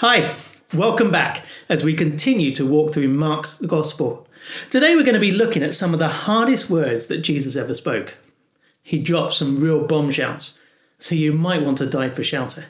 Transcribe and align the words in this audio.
Hi, 0.00 0.32
welcome 0.72 1.10
back 1.10 1.44
as 1.68 1.82
we 1.82 1.92
continue 1.92 2.52
to 2.52 2.64
walk 2.64 2.94
through 2.94 3.08
Mark's 3.08 3.54
Gospel. 3.54 4.28
Today 4.70 4.94
we're 4.94 5.02
going 5.02 5.14
to 5.14 5.20
be 5.20 5.32
looking 5.32 5.64
at 5.64 5.74
some 5.74 5.92
of 5.92 5.98
the 5.98 6.06
hardest 6.06 6.70
words 6.70 7.08
that 7.08 7.22
Jesus 7.22 7.56
ever 7.56 7.74
spoke. 7.74 8.14
He 8.80 9.00
dropped 9.00 9.34
some 9.34 9.58
real 9.58 9.84
bombshells, 9.88 10.56
so 11.00 11.16
you 11.16 11.32
might 11.32 11.64
want 11.64 11.78
to 11.78 11.86
dive 11.86 12.14
for 12.14 12.22
shelter. 12.22 12.66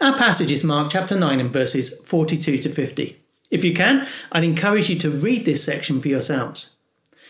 Our 0.00 0.18
passage 0.18 0.50
is 0.50 0.64
Mark 0.64 0.90
chapter 0.90 1.16
9 1.16 1.38
and 1.38 1.52
verses 1.52 1.96
42 2.00 2.58
to 2.58 2.68
50. 2.68 3.22
If 3.52 3.62
you 3.62 3.72
can, 3.72 4.04
I'd 4.32 4.42
encourage 4.42 4.90
you 4.90 4.98
to 4.98 5.12
read 5.12 5.44
this 5.44 5.62
section 5.62 6.00
for 6.00 6.08
yourselves. 6.08 6.74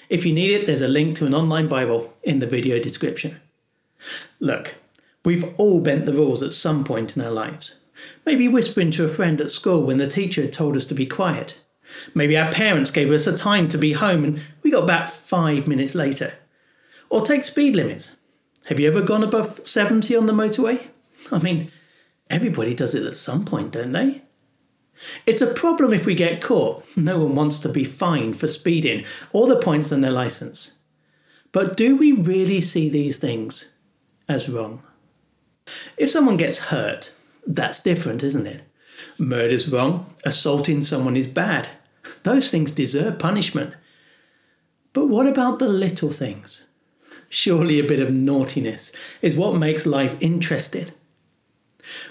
If 0.08 0.24
you 0.24 0.32
need 0.32 0.52
it, 0.52 0.64
there's 0.64 0.80
a 0.80 0.88
link 0.88 1.14
to 1.16 1.26
an 1.26 1.34
online 1.34 1.68
Bible 1.68 2.14
in 2.22 2.38
the 2.38 2.46
video 2.46 2.78
description. 2.80 3.38
Look, 4.40 4.76
we've 5.26 5.52
all 5.58 5.82
bent 5.82 6.06
the 6.06 6.14
rules 6.14 6.42
at 6.42 6.54
some 6.54 6.84
point 6.84 7.18
in 7.18 7.22
our 7.22 7.30
lives. 7.30 7.74
Maybe 8.24 8.48
whispering 8.48 8.90
to 8.92 9.04
a 9.04 9.08
friend 9.08 9.40
at 9.40 9.50
school 9.50 9.82
when 9.82 9.98
the 9.98 10.06
teacher 10.06 10.42
had 10.42 10.52
told 10.52 10.76
us 10.76 10.86
to 10.86 10.94
be 10.94 11.06
quiet. 11.06 11.56
Maybe 12.14 12.36
our 12.36 12.50
parents 12.50 12.90
gave 12.90 13.10
us 13.10 13.26
a 13.26 13.36
time 13.36 13.68
to 13.70 13.78
be 13.78 13.92
home 13.92 14.24
and 14.24 14.40
we 14.62 14.70
got 14.70 14.86
back 14.86 15.10
five 15.10 15.66
minutes 15.66 15.94
later. 15.94 16.34
Or 17.10 17.22
take 17.22 17.44
speed 17.44 17.74
limits. 17.74 18.16
Have 18.66 18.78
you 18.78 18.88
ever 18.88 19.00
gone 19.00 19.24
above 19.24 19.66
70 19.66 20.14
on 20.14 20.26
the 20.26 20.32
motorway? 20.32 20.88
I 21.32 21.38
mean, 21.38 21.70
everybody 22.28 22.74
does 22.74 22.94
it 22.94 23.06
at 23.06 23.16
some 23.16 23.44
point, 23.44 23.72
don't 23.72 23.92
they? 23.92 24.22
It's 25.26 25.42
a 25.42 25.54
problem 25.54 25.92
if 25.92 26.04
we 26.04 26.14
get 26.14 26.42
caught. 26.42 26.84
No 26.96 27.20
one 27.20 27.34
wants 27.34 27.60
to 27.60 27.68
be 27.68 27.84
fined 27.84 28.38
for 28.38 28.48
speeding 28.48 29.04
or 29.32 29.46
the 29.46 29.60
points 29.60 29.92
on 29.92 30.00
their 30.00 30.10
license. 30.10 30.78
But 31.52 31.76
do 31.76 31.96
we 31.96 32.12
really 32.12 32.60
see 32.60 32.88
these 32.88 33.18
things 33.18 33.72
as 34.28 34.48
wrong? 34.48 34.82
If 35.96 36.10
someone 36.10 36.36
gets 36.36 36.58
hurt, 36.58 37.12
that's 37.48 37.82
different, 37.82 38.22
isn't 38.22 38.46
it? 38.46 38.62
Murder's 39.16 39.72
wrong, 39.72 40.14
assaulting 40.24 40.82
someone 40.82 41.16
is 41.16 41.26
bad. 41.26 41.68
Those 42.22 42.50
things 42.50 42.72
deserve 42.72 43.18
punishment. 43.18 43.74
But 44.92 45.06
what 45.06 45.26
about 45.26 45.58
the 45.58 45.68
little 45.68 46.10
things? 46.10 46.66
Surely 47.30 47.78
a 47.78 47.84
bit 47.84 48.00
of 48.00 48.12
naughtiness 48.12 48.92
is 49.22 49.34
what 49.34 49.56
makes 49.56 49.86
life 49.86 50.14
interesting. 50.20 50.90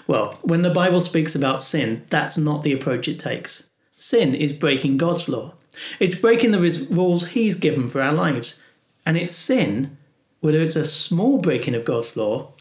Well, 0.08 0.38
when 0.42 0.62
the 0.62 0.70
Bible 0.70 1.00
speaks 1.00 1.36
about 1.36 1.62
sin, 1.62 2.04
that's 2.10 2.36
not 2.36 2.62
the 2.62 2.72
approach 2.72 3.06
it 3.06 3.20
takes. 3.20 3.70
Sin 3.92 4.34
is 4.34 4.52
breaking 4.52 4.96
God's 4.96 5.28
law. 5.28 5.54
It's 6.00 6.16
breaking 6.16 6.50
the 6.50 6.88
rules 6.90 7.28
He's 7.28 7.54
given 7.54 7.88
for 7.88 8.02
our 8.02 8.12
lives. 8.12 8.60
And 9.06 9.16
it's 9.16 9.34
sin, 9.34 9.96
whether 10.40 10.60
it's 10.60 10.76
a 10.76 10.84
small 10.84 11.38
breaking 11.38 11.74
of 11.74 11.84
God's 11.84 12.16
law 12.16 12.54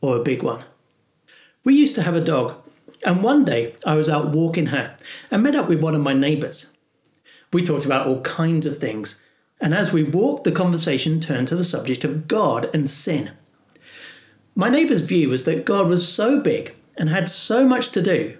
or 0.00 0.16
a 0.16 0.22
big 0.22 0.42
one. 0.42 0.64
We 1.64 1.74
used 1.74 1.94
to 1.94 2.02
have 2.02 2.16
a 2.16 2.20
dog, 2.20 2.56
and 3.06 3.22
one 3.22 3.44
day 3.44 3.76
I 3.86 3.94
was 3.94 4.08
out 4.08 4.30
walking 4.30 4.66
her 4.66 4.96
and 5.30 5.44
met 5.44 5.54
up 5.54 5.68
with 5.68 5.80
one 5.80 5.94
of 5.94 6.00
my 6.00 6.12
neighbours. 6.12 6.76
We 7.52 7.62
talked 7.62 7.84
about 7.84 8.06
all 8.06 8.20
kinds 8.22 8.66
of 8.66 8.78
things, 8.78 9.20
and 9.60 9.72
as 9.72 9.92
we 9.92 10.02
walked, 10.02 10.42
the 10.42 10.50
conversation 10.50 11.20
turned 11.20 11.46
to 11.48 11.56
the 11.56 11.62
subject 11.62 12.02
of 12.02 12.26
God 12.26 12.68
and 12.74 12.90
sin. 12.90 13.30
My 14.56 14.70
neighbour's 14.70 15.02
view 15.02 15.28
was 15.28 15.44
that 15.44 15.64
God 15.64 15.86
was 15.86 16.12
so 16.12 16.40
big 16.40 16.74
and 16.96 17.08
had 17.08 17.28
so 17.28 17.64
much 17.64 17.90
to 17.90 18.02
do 18.02 18.36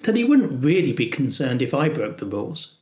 that 0.00 0.16
he 0.16 0.24
wouldn't 0.24 0.64
really 0.64 0.92
be 0.92 1.06
concerned 1.06 1.62
if 1.62 1.72
I 1.72 1.88
broke 1.88 2.16
the 2.16 2.26
rules. 2.26 2.74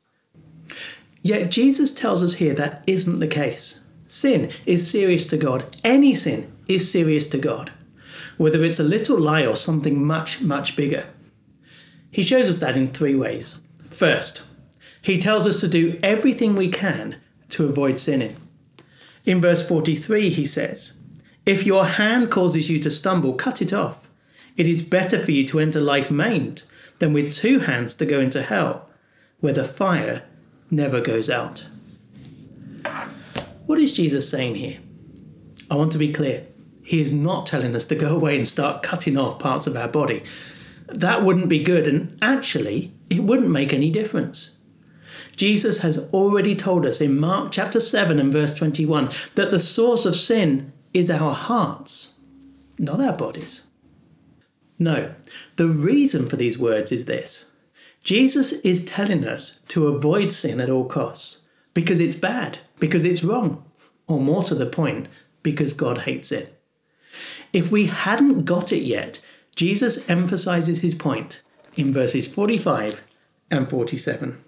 Yet 1.23 1.51
Jesus 1.51 1.95
tells 1.95 2.23
us 2.23 2.35
here 2.35 2.55
that 2.55 2.83
isn't 2.87 3.21
the 3.21 3.29
case. 3.29 3.85
Sin 4.07 4.51
is 4.65 4.91
serious 4.91 5.27
to 5.27 5.37
God. 5.37 5.65
Any 5.85 6.15
sin 6.15 6.51
is 6.67 6.91
serious 6.91 7.27
to 7.29 7.39
God 7.39 7.73
whether 8.37 8.65
it's 8.65 8.81
a 8.81 8.85
little 8.85 9.19
lie 9.19 9.47
or 9.47 9.57
something 9.57 10.05
much, 10.05 10.41
much 10.41 10.77
bigger. 10.77 11.07
He 12.11 12.23
shows 12.23 12.49
us 12.49 12.59
that 12.61 12.77
in 12.77 12.89
three 12.89 13.15
ways. 13.15 13.61
First, 13.89 14.43
he 15.01 15.19
tells 15.19 15.47
us 15.47 15.61
to 15.61 15.69
do 15.69 15.99
everything 16.03 16.55
we 16.55 16.69
can 16.69 17.17
to 17.51 17.67
avoid 17.67 17.99
sinning. 17.99 18.37
In 19.25 19.41
verse 19.41 19.67
43, 19.67 20.31
he 20.31 20.47
says, 20.47 20.95
If 21.47 21.65
your 21.65 21.87
hand 21.87 22.31
causes 22.31 22.71
you 22.71 22.79
to 22.81 22.91
stumble, 22.91 23.35
cut 23.35 23.63
it 23.63 23.73
off. 23.73 24.09
It 24.57 24.69
is 24.69 24.83
better 24.83 25.19
for 25.19 25.31
you 25.31 25.47
to 25.49 25.61
enter 25.61 25.81
life 25.81 26.11
maimed 26.11 26.63
than 26.99 27.13
with 27.13 27.33
two 27.33 27.61
hands 27.61 27.95
to 27.95 28.07
go 28.07 28.21
into 28.21 28.43
hell, 28.43 28.89
where 29.41 29.53
the 29.53 29.65
fire 29.65 30.23
never 30.71 31.01
goes 31.01 31.31
out. 31.31 31.67
What 33.67 33.79
is 33.79 33.95
Jesus 33.95 34.29
saying 34.29 34.57
here? 34.57 34.79
I 35.71 35.77
want 35.77 35.93
to 35.93 35.99
be 35.99 36.13
clear. 36.13 36.45
He 36.83 37.01
is 37.01 37.13
not 37.13 37.47
telling 37.47 37.75
us 37.75 37.85
to 37.87 37.95
go 37.95 38.15
away 38.15 38.37
and 38.37 38.47
start 38.47 38.83
cutting 38.83 39.17
off 39.17 39.39
parts 39.39 39.67
of 39.67 39.77
our 39.77 39.89
body. 39.89 40.23
That 40.87 41.23
wouldn't 41.23 41.49
be 41.49 41.63
good, 41.63 41.87
and 41.87 42.19
actually, 42.21 42.93
it 43.09 43.23
wouldn't 43.23 43.51
make 43.51 43.73
any 43.73 43.91
difference. 43.91 44.59
Jesus 45.37 45.79
has 45.79 45.99
already 46.13 46.55
told 46.55 46.85
us 46.85 47.01
in 47.01 47.19
Mark 47.19 47.53
chapter 47.53 47.81
7 47.81 48.19
and 48.19 48.33
verse 48.33 48.55
21 48.55 49.11
that 49.35 49.51
the 49.51 49.61
source 49.61 50.05
of 50.05 50.17
sin 50.17 50.73
is 50.93 51.11
our 51.11 51.33
hearts, 51.33 52.19
not 52.79 53.01
our 53.01 53.17
bodies. 53.17 53.69
No, 54.79 55.15
the 55.57 55.69
reason 55.69 56.27
for 56.27 56.37
these 56.37 56.59
words 56.59 56.93
is 56.93 57.05
this 57.05 57.47
Jesus 58.03 58.53
is 58.61 58.85
telling 58.85 59.27
us 59.27 59.61
to 59.69 59.87
avoid 59.87 60.33
sin 60.33 60.61
at 60.61 60.71
all 60.71 60.85
costs 60.85 61.47
because 61.73 62.01
it's 62.01 62.17
bad, 62.17 62.59
because 62.79 63.05
it's 63.05 63.25
wrong, 63.25 63.65
or 64.07 64.19
more 64.21 64.43
to 64.45 64.55
the 64.55 64.67
point, 64.67 65.09
because 65.43 65.73
God 65.73 65.99
hates 65.99 66.33
it. 66.33 66.59
If 67.53 67.71
we 67.71 67.87
hadn't 67.87 68.45
got 68.45 68.73
it 68.73 68.83
yet, 68.83 69.21
Jesus 69.55 70.09
emphasizes 70.09 70.81
his 70.81 70.95
point 70.95 71.43
in 71.75 71.93
verses 71.93 72.27
45 72.27 73.03
and 73.51 73.69
47. 73.69 74.43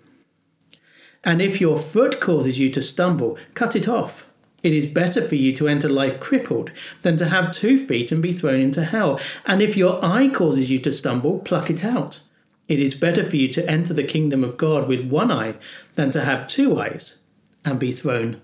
And 1.23 1.41
if 1.41 1.61
your 1.61 1.79
foot 1.79 2.21
causes 2.21 2.59
you 2.59 2.71
to 2.71 2.83
stumble, 2.83 3.39
cut 3.55 3.75
it 3.77 3.89
off. 3.89 4.27
It 4.63 4.73
is 4.73 4.87
better 4.87 5.27
for 5.27 5.35
you 5.35 5.53
to 5.55 5.69
enter 5.69 5.89
life 5.89 6.21
crippled 6.21 6.71
than 7.03 7.17
to 7.19 7.29
have 7.29 7.53
two 7.53 7.85
feet 7.85 8.11
and 8.11 8.23
be 8.23 8.33
thrown 8.33 8.61
into 8.61 8.85
hell. 8.85 9.21
And 9.45 9.61
if 9.61 9.77
your 9.77 10.03
eye 10.03 10.29
causes 10.29 10.71
you 10.71 10.79
to 10.81 10.93
stumble, 10.93 11.41
pluck 11.41 11.69
it 11.69 11.85
out. 11.85 12.21
It 12.67 12.81
is 12.81 12.95
better 12.95 13.29
for 13.29 13.37
you 13.37 13.49
to 13.49 13.71
enter 13.71 13.93
the 13.93 14.05
kingdom 14.05 14.43
of 14.43 14.57
God 14.57 14.89
with 14.89 15.03
one 15.03 15.31
eye 15.31 15.57
than 15.95 16.11
to 16.13 16.25
have 16.25 16.47
two 16.47 16.81
eyes 16.81 17.23
and 17.63 17.79
be 17.79 17.93
thrown 17.93 18.41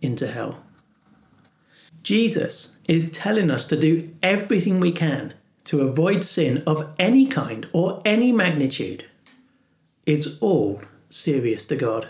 into 0.00 0.26
hell. 0.26 0.62
Jesus 2.02 2.78
is 2.88 3.12
telling 3.12 3.50
us 3.50 3.64
to 3.66 3.76
do 3.76 4.14
everything 4.22 4.80
we 4.80 4.92
can 4.92 5.34
to 5.64 5.82
avoid 5.82 6.24
sin 6.24 6.62
of 6.66 6.94
any 6.98 7.26
kind 7.26 7.68
or 7.72 8.00
any 8.04 8.32
magnitude. 8.32 9.04
It's 10.06 10.38
all 10.40 10.82
serious 11.08 11.66
to 11.66 11.76
God. 11.76 12.08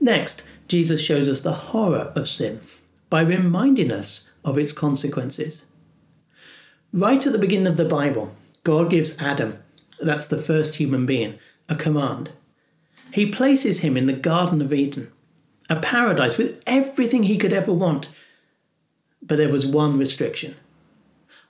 Next, 0.00 0.44
Jesus 0.68 1.00
shows 1.00 1.28
us 1.28 1.40
the 1.40 1.52
horror 1.52 2.12
of 2.14 2.28
sin 2.28 2.60
by 3.08 3.22
reminding 3.22 3.90
us 3.90 4.32
of 4.44 4.58
its 4.58 4.72
consequences. 4.72 5.64
Right 6.92 7.24
at 7.26 7.32
the 7.32 7.38
beginning 7.38 7.66
of 7.66 7.76
the 7.76 7.84
Bible, 7.84 8.34
God 8.62 8.90
gives 8.90 9.20
Adam, 9.20 9.62
that's 10.00 10.28
the 10.28 10.40
first 10.40 10.76
human 10.76 11.06
being, 11.06 11.38
a 11.68 11.74
command. 11.74 12.30
He 13.12 13.30
places 13.30 13.80
him 13.80 13.96
in 13.96 14.06
the 14.06 14.12
Garden 14.12 14.62
of 14.62 14.72
Eden, 14.72 15.10
a 15.68 15.76
paradise 15.76 16.38
with 16.38 16.62
everything 16.66 17.24
he 17.24 17.38
could 17.38 17.52
ever 17.52 17.72
want 17.72 18.08
but 19.22 19.38
there 19.38 19.48
was 19.48 19.66
one 19.66 19.98
restriction. 19.98 20.56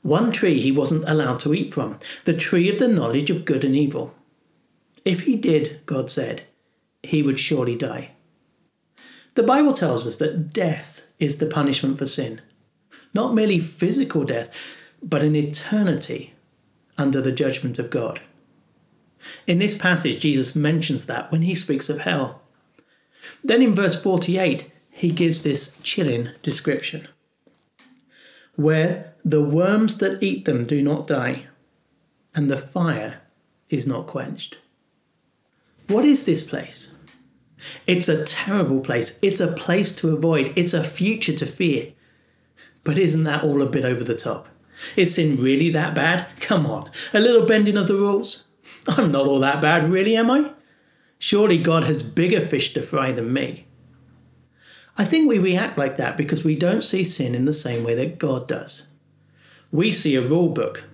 One 0.02 0.32
tree 0.32 0.60
he 0.60 0.72
wasn't 0.72 1.08
allowed 1.08 1.40
to 1.40 1.54
eat 1.54 1.72
from, 1.74 1.98
the 2.24 2.34
tree 2.34 2.70
of 2.70 2.78
the 2.78 2.88
knowledge 2.88 3.30
of 3.30 3.44
good 3.44 3.64
and 3.64 3.76
evil. 3.76 4.14
If 5.04 5.20
he 5.20 5.36
did, 5.36 5.80
God 5.86 6.10
said, 6.10 6.42
he 7.02 7.22
would 7.22 7.38
surely 7.38 7.76
die. 7.76 8.12
The 9.34 9.42
Bible 9.42 9.72
tells 9.72 10.06
us 10.06 10.16
that 10.16 10.52
death 10.52 11.02
is 11.18 11.36
the 11.36 11.46
punishment 11.46 11.98
for 11.98 12.06
sin. 12.06 12.40
Not 13.14 13.34
merely 13.34 13.58
physical 13.58 14.24
death, 14.24 14.50
but 15.02 15.22
an 15.22 15.36
eternity 15.36 16.34
under 16.98 17.20
the 17.20 17.32
judgment 17.32 17.78
of 17.78 17.90
God. 17.90 18.20
In 19.46 19.58
this 19.58 19.76
passage, 19.76 20.20
Jesus 20.20 20.54
mentions 20.54 21.06
that 21.06 21.30
when 21.30 21.42
he 21.42 21.54
speaks 21.54 21.88
of 21.88 22.00
hell. 22.00 22.42
Then 23.44 23.62
in 23.62 23.74
verse 23.74 24.00
48, 24.00 24.70
he 24.90 25.10
gives 25.10 25.42
this 25.42 25.78
chilling 25.82 26.30
description 26.42 27.08
where 28.56 29.14
the 29.24 29.42
worms 29.42 29.98
that 29.98 30.22
eat 30.22 30.44
them 30.44 30.64
do 30.64 30.82
not 30.82 31.06
die, 31.06 31.46
and 32.34 32.50
the 32.50 32.58
fire 32.58 33.20
is 33.68 33.86
not 33.86 34.06
quenched. 34.06 34.58
What 35.88 36.04
is 36.04 36.24
this 36.24 36.42
place? 36.42 36.94
It's 37.86 38.08
a 38.08 38.24
terrible 38.24 38.80
place. 38.80 39.18
It's 39.22 39.40
a 39.40 39.52
place 39.52 39.92
to 39.96 40.10
avoid. 40.10 40.52
It's 40.56 40.72
a 40.72 40.84
future 40.84 41.34
to 41.36 41.46
fear. 41.46 41.92
But 42.84 42.98
isn't 42.98 43.24
that 43.24 43.44
all 43.44 43.60
a 43.60 43.66
bit 43.66 43.84
over 43.84 44.04
the 44.04 44.14
top? 44.14 44.48
Is 44.96 45.14
sin 45.14 45.36
really 45.36 45.68
that 45.70 45.94
bad? 45.94 46.26
Come 46.40 46.66
on, 46.66 46.90
a 47.12 47.20
little 47.20 47.46
bending 47.46 47.76
of 47.76 47.86
the 47.86 47.94
rules. 47.94 48.44
I'm 48.88 49.12
not 49.12 49.26
all 49.26 49.40
that 49.40 49.60
bad, 49.60 49.90
really, 49.90 50.16
am 50.16 50.30
I? 50.30 50.52
Surely 51.18 51.58
God 51.58 51.84
has 51.84 52.02
bigger 52.02 52.40
fish 52.40 52.72
to 52.72 52.82
fry 52.82 53.12
than 53.12 53.32
me. 53.32 53.66
I 54.96 55.04
think 55.04 55.28
we 55.28 55.38
react 55.38 55.78
like 55.78 55.96
that 55.96 56.16
because 56.16 56.44
we 56.44 56.56
don't 56.56 56.82
see 56.82 57.04
sin 57.04 57.34
in 57.34 57.44
the 57.44 57.52
same 57.52 57.84
way 57.84 57.94
that 57.94 58.18
God 58.18 58.46
does. 58.46 58.86
We 59.72 59.92
see 59.92 60.16
a 60.16 60.26
rule 60.26 60.48
book, 60.48 60.84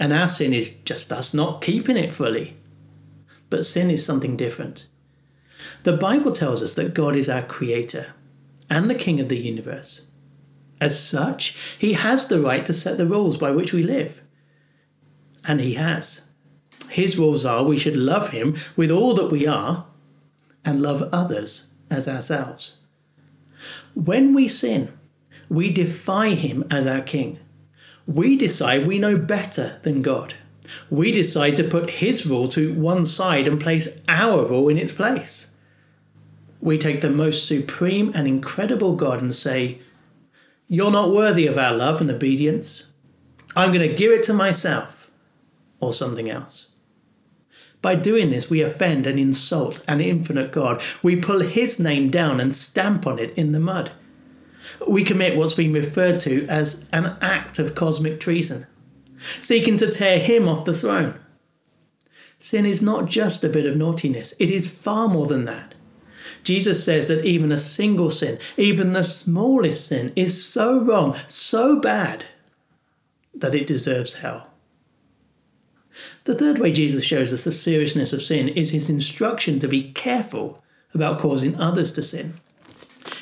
And 0.00 0.12
our 0.12 0.28
sin 0.28 0.52
is 0.52 0.70
just 0.70 1.12
us 1.12 1.32
not 1.32 1.62
keeping 1.62 1.96
it 1.96 2.12
fully. 2.12 2.56
But 3.48 3.64
sin 3.64 3.90
is 3.90 4.04
something 4.04 4.36
different. 4.36 4.88
The 5.84 5.96
Bible 5.96 6.32
tells 6.32 6.62
us 6.62 6.74
that 6.74 6.94
God 6.94 7.14
is 7.14 7.28
our 7.28 7.42
creator 7.42 8.14
and 8.68 8.90
the 8.90 8.94
king 8.94 9.20
of 9.20 9.28
the 9.28 9.38
universe. 9.38 10.06
As 10.80 11.02
such, 11.02 11.56
he 11.78 11.92
has 11.92 12.26
the 12.26 12.40
right 12.40 12.66
to 12.66 12.74
set 12.74 12.98
the 12.98 13.06
rules 13.06 13.36
by 13.36 13.52
which 13.52 13.72
we 13.72 13.82
live. 13.82 14.22
And 15.46 15.60
he 15.60 15.74
has. 15.74 16.28
His 16.88 17.16
rules 17.16 17.44
are 17.44 17.64
we 17.64 17.76
should 17.76 17.96
love 17.96 18.30
him 18.30 18.56
with 18.76 18.90
all 18.90 19.14
that 19.14 19.30
we 19.30 19.46
are 19.46 19.86
and 20.64 20.82
love 20.82 21.08
others 21.12 21.70
as 21.90 22.08
ourselves. 22.08 22.78
When 23.94 24.34
we 24.34 24.48
sin, 24.48 24.92
we 25.48 25.70
defy 25.70 26.30
him 26.30 26.64
as 26.70 26.86
our 26.86 27.00
king. 27.00 27.38
We 28.06 28.36
decide 28.36 28.86
we 28.86 28.98
know 28.98 29.16
better 29.16 29.80
than 29.82 30.02
God. 30.02 30.34
We 30.90 31.12
decide 31.12 31.56
to 31.56 31.64
put 31.64 31.90
his 31.90 32.26
rule 32.26 32.48
to 32.48 32.74
one 32.74 33.06
side 33.06 33.46
and 33.46 33.60
place 33.60 34.00
our 34.08 34.46
rule 34.46 34.68
in 34.68 34.78
its 34.78 34.92
place. 34.92 35.50
We 36.60 36.78
take 36.78 37.00
the 37.00 37.10
most 37.10 37.46
supreme 37.46 38.12
and 38.14 38.26
incredible 38.26 38.96
God 38.96 39.20
and 39.20 39.34
say, 39.34 39.80
You're 40.66 40.90
not 40.90 41.12
worthy 41.12 41.46
of 41.46 41.58
our 41.58 41.74
love 41.74 42.00
and 42.00 42.10
obedience. 42.10 42.84
I'm 43.54 43.72
going 43.72 43.88
to 43.88 43.94
give 43.94 44.10
it 44.10 44.22
to 44.24 44.32
myself 44.32 45.10
or 45.80 45.92
something 45.92 46.30
else. 46.30 46.73
By 47.84 47.96
doing 47.96 48.30
this, 48.30 48.48
we 48.48 48.62
offend 48.62 49.06
and 49.06 49.18
insult 49.18 49.84
an 49.86 50.00
infinite 50.00 50.52
God. 50.52 50.82
We 51.02 51.16
pull 51.16 51.40
his 51.40 51.78
name 51.78 52.08
down 52.08 52.40
and 52.40 52.56
stamp 52.56 53.06
on 53.06 53.18
it 53.18 53.32
in 53.32 53.52
the 53.52 53.60
mud. 53.60 53.92
We 54.88 55.04
commit 55.04 55.36
what's 55.36 55.52
been 55.52 55.74
referred 55.74 56.18
to 56.20 56.46
as 56.46 56.86
an 56.94 57.18
act 57.20 57.58
of 57.58 57.74
cosmic 57.74 58.20
treason, 58.20 58.66
seeking 59.38 59.76
to 59.76 59.90
tear 59.90 60.18
him 60.18 60.48
off 60.48 60.64
the 60.64 60.72
throne. 60.72 61.20
Sin 62.38 62.64
is 62.64 62.80
not 62.80 63.04
just 63.04 63.44
a 63.44 63.50
bit 63.50 63.66
of 63.66 63.76
naughtiness, 63.76 64.32
it 64.38 64.50
is 64.50 64.66
far 64.66 65.06
more 65.06 65.26
than 65.26 65.44
that. 65.44 65.74
Jesus 66.42 66.82
says 66.82 67.08
that 67.08 67.26
even 67.26 67.52
a 67.52 67.58
single 67.58 68.08
sin, 68.08 68.38
even 68.56 68.94
the 68.94 69.04
smallest 69.04 69.86
sin, 69.86 70.10
is 70.16 70.42
so 70.42 70.80
wrong, 70.80 71.18
so 71.28 71.78
bad, 71.80 72.24
that 73.34 73.54
it 73.54 73.66
deserves 73.66 74.14
hell. 74.14 74.53
The 76.24 76.34
third 76.34 76.58
way 76.58 76.72
Jesus 76.72 77.04
shows 77.04 77.32
us 77.32 77.44
the 77.44 77.52
seriousness 77.52 78.12
of 78.12 78.22
sin 78.22 78.48
is 78.48 78.70
his 78.70 78.88
instruction 78.88 79.58
to 79.60 79.68
be 79.68 79.92
careful 79.92 80.62
about 80.92 81.18
causing 81.18 81.56
others 81.56 81.92
to 81.92 82.02
sin. 82.02 82.34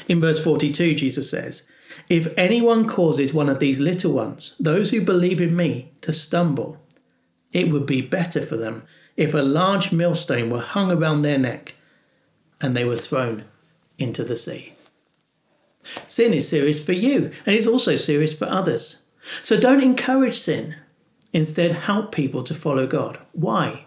In 0.09 0.21
verse 0.21 0.43
42, 0.43 0.95
Jesus 0.95 1.31
says, 1.31 1.67
If 2.09 2.33
anyone 2.37 2.87
causes 2.87 3.35
one 3.35 3.49
of 3.49 3.59
these 3.59 3.81
little 3.81 4.13
ones, 4.13 4.57
those 4.61 4.91
who 4.91 5.01
believe 5.01 5.41
in 5.41 5.57
me, 5.57 5.93
to 6.03 6.13
stumble, 6.13 6.79
it 7.53 7.71
would 7.71 7.87
be 7.87 8.01
better 8.01 8.41
for 8.41 8.57
them 8.57 8.85
if 9.17 9.35
a 9.35 9.43
large 9.43 9.93
millstone 9.93 10.51
were 10.51 10.61
hung 10.61 10.91
around 10.91 11.23
their 11.23 11.39
neck 11.39 11.75
and 12.61 12.77
they 12.77 12.85
were 12.85 12.97
thrown 12.97 13.45
into 13.99 14.25
the 14.25 14.37
sea. 14.37 14.75
Sin 16.07 16.33
is 16.33 16.49
serious 16.49 16.85
for 16.85 16.93
you, 16.93 17.33
and 17.45 17.57
it's 17.57 17.67
also 17.67 17.97
serious 17.97 18.33
for 18.33 18.47
others. 18.47 19.03
So 19.43 19.59
don't 19.59 19.83
encourage 19.83 20.39
sin. 20.39 20.77
Instead, 21.33 21.73
help 21.73 22.13
people 22.13 22.43
to 22.43 22.55
follow 22.55 22.87
God. 22.87 23.19
Why? 23.33 23.87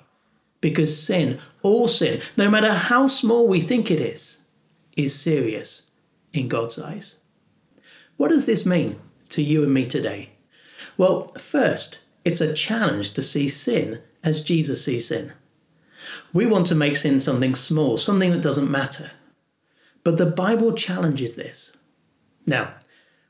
Because 0.62 1.02
sin, 1.02 1.40
all 1.64 1.88
sin, 1.88 2.22
no 2.36 2.50
matter 2.50 2.74
how 2.74 3.08
small 3.08 3.48
we 3.48 3.62
think 3.62 3.92
it 3.92 4.02
is, 4.02 4.44
is 4.98 5.20
serious 5.20 5.92
in 6.34 6.48
God's 6.48 6.80
eyes. 6.80 7.22
What 8.18 8.30
does 8.30 8.46
this 8.46 8.66
mean 8.66 9.00
to 9.30 9.44
you 9.44 9.64
and 9.64 9.74
me 9.74 9.86
today? 9.86 10.32
Well, 10.98 11.28
first, 11.38 12.00
it's 12.24 12.42
a 12.42 12.54
challenge 12.54 13.14
to 13.14 13.22
see 13.22 13.50
sin 13.50 14.02
as 14.24 14.42
Jesus 14.42 14.84
sees 14.84 15.08
sin. 15.08 15.34
We 16.34 16.46
want 16.46 16.68
to 16.68 16.76
make 16.76 16.96
sin 16.96 17.20
something 17.20 17.56
small, 17.56 17.98
something 17.98 18.32
that 18.32 18.42
doesn't 18.42 18.70
matter. 18.72 19.12
But 20.04 20.18
the 20.18 20.26
Bible 20.26 20.74
challenges 20.74 21.36
this. 21.36 21.76
Now, 22.46 22.76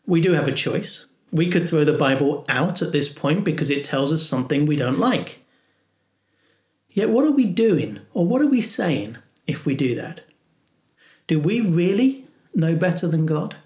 we 0.05 0.21
do 0.21 0.33
have 0.33 0.47
a 0.47 0.51
choice. 0.51 1.07
We 1.35 1.49
could 1.49 1.67
throw 1.67 1.83
the 1.83 1.91
Bible 1.91 2.45
out 2.47 2.81
at 2.81 2.93
this 2.93 3.09
point 3.09 3.43
because 3.43 3.69
it 3.69 3.83
tells 3.83 4.13
us 4.13 4.23
something 4.23 4.65
we 4.65 4.77
don't 4.77 4.97
like. 4.97 5.43
Yet, 6.91 7.09
what 7.09 7.25
are 7.25 7.31
we 7.31 7.43
doing 7.43 7.99
or 8.13 8.25
what 8.25 8.41
are 8.41 8.47
we 8.47 8.61
saying 8.61 9.17
if 9.45 9.65
we 9.65 9.75
do 9.75 9.95
that? 9.95 10.21
Do 11.27 11.37
we 11.37 11.59
really 11.59 12.25
know 12.53 12.73
better 12.73 13.05
than 13.05 13.25
God? 13.25 13.57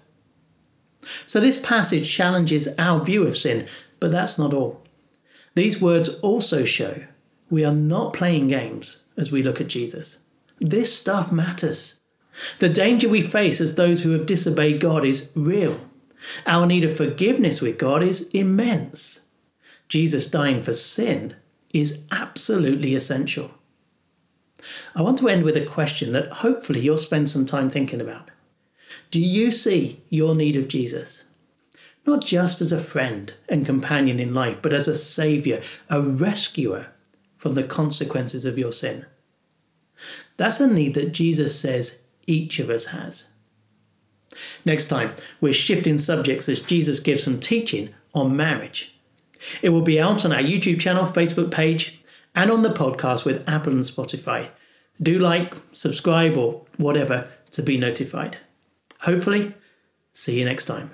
So, 1.26 1.38
this 1.38 1.60
passage 1.60 2.12
challenges 2.12 2.74
our 2.76 3.04
view 3.04 3.24
of 3.24 3.36
sin, 3.36 3.68
but 4.00 4.10
that's 4.10 4.36
not 4.36 4.52
all. 4.52 4.82
These 5.54 5.80
words 5.80 6.18
also 6.22 6.64
show 6.64 7.04
we 7.50 7.64
are 7.64 7.72
not 7.72 8.14
playing 8.14 8.48
games 8.48 8.96
as 9.16 9.30
we 9.30 9.44
look 9.44 9.60
at 9.60 9.68
Jesus. 9.68 10.18
This 10.58 10.92
stuff 10.92 11.30
matters. 11.30 12.00
The 12.58 12.68
danger 12.68 13.08
we 13.08 13.22
face 13.22 13.60
as 13.60 13.76
those 13.76 14.02
who 14.02 14.10
have 14.10 14.26
disobeyed 14.26 14.80
God 14.80 15.04
is 15.04 15.30
real. 15.36 15.80
Our 16.46 16.66
need 16.66 16.84
of 16.84 16.96
forgiveness 16.96 17.60
with 17.60 17.78
God 17.78 18.02
is 18.02 18.28
immense. 18.30 19.26
Jesus 19.88 20.26
dying 20.26 20.62
for 20.62 20.72
sin 20.72 21.34
is 21.72 22.04
absolutely 22.10 22.94
essential. 22.94 23.52
I 24.94 25.02
want 25.02 25.18
to 25.18 25.28
end 25.28 25.44
with 25.44 25.56
a 25.56 25.64
question 25.64 26.12
that 26.12 26.30
hopefully 26.30 26.80
you'll 26.80 26.98
spend 26.98 27.30
some 27.30 27.46
time 27.46 27.70
thinking 27.70 28.00
about. 28.00 28.30
Do 29.10 29.20
you 29.20 29.50
see 29.50 30.02
your 30.10 30.34
need 30.34 30.56
of 30.56 30.68
Jesus? 30.68 31.24
Not 32.06 32.24
just 32.24 32.60
as 32.60 32.72
a 32.72 32.80
friend 32.80 33.32
and 33.48 33.66
companion 33.66 34.20
in 34.20 34.34
life, 34.34 34.60
but 34.62 34.72
as 34.72 34.88
a 34.88 34.96
saviour, 34.96 35.60
a 35.88 36.00
rescuer 36.00 36.88
from 37.36 37.54
the 37.54 37.62
consequences 37.62 38.44
of 38.44 38.58
your 38.58 38.72
sin. 38.72 39.06
That's 40.36 40.60
a 40.60 40.66
need 40.66 40.94
that 40.94 41.12
Jesus 41.12 41.58
says 41.58 42.02
each 42.26 42.58
of 42.58 42.70
us 42.70 42.86
has. 42.86 43.28
Next 44.64 44.86
time, 44.86 45.14
we're 45.40 45.52
shifting 45.52 45.98
subjects 45.98 46.48
as 46.48 46.60
Jesus 46.60 47.00
gives 47.00 47.22
some 47.22 47.40
teaching 47.40 47.94
on 48.14 48.36
marriage. 48.36 48.94
It 49.62 49.70
will 49.70 49.82
be 49.82 50.00
out 50.00 50.24
on 50.24 50.32
our 50.32 50.42
YouTube 50.42 50.80
channel, 50.80 51.06
Facebook 51.06 51.50
page, 51.50 52.00
and 52.34 52.50
on 52.50 52.62
the 52.62 52.72
podcast 52.72 53.24
with 53.24 53.48
Apple 53.48 53.72
and 53.72 53.82
Spotify. 53.82 54.48
Do 55.02 55.18
like, 55.18 55.54
subscribe, 55.72 56.36
or 56.36 56.62
whatever 56.76 57.28
to 57.52 57.62
be 57.62 57.78
notified. 57.78 58.36
Hopefully, 59.00 59.54
see 60.12 60.38
you 60.38 60.44
next 60.44 60.66
time. 60.66 60.90